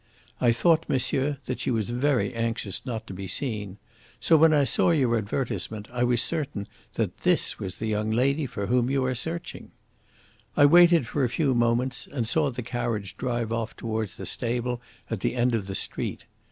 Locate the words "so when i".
4.19-4.63